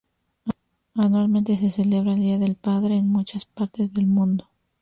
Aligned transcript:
Anualmente 0.95 1.55
se 1.57 1.69
celebra 1.69 2.13
el 2.15 2.21
Día 2.21 2.39
del 2.39 2.55
Padre 2.55 2.97
en 2.97 3.07
muchas 3.07 3.45
partes 3.45 3.93
del 3.93 4.07
mundo. 4.07 4.49